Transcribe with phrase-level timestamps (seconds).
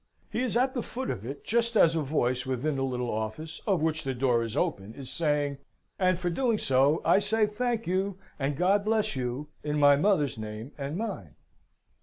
[0.31, 3.61] He is at the foot of it, just as a voice within the little office,
[3.67, 5.59] of which the door is open, is saying,
[5.99, 10.39] "and for doing so, I say thank you, and God bless you, in my mother's
[10.39, 11.35] name and mine."